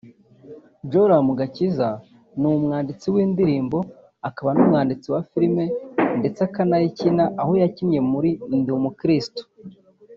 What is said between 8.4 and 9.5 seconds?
Ndi umukristo